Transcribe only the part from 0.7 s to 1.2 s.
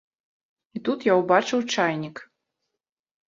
І тут я